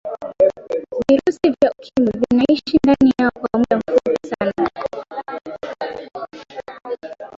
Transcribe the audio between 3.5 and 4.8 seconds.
muda mfupi sana